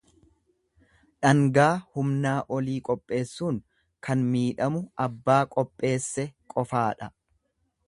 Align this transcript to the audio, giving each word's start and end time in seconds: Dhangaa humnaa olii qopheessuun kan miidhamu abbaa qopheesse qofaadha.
Dhangaa 1.25 1.67
humnaa 1.97 2.33
olii 2.57 2.79
qopheessuun 2.89 3.61
kan 4.09 4.25
miidhamu 4.33 4.83
abbaa 5.07 5.39
qopheesse 5.59 6.29
qofaadha. 6.57 7.15